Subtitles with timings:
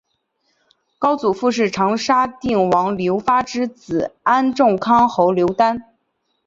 [0.97, 5.95] 高祖父是长沙定王刘发之子安众康侯刘丹。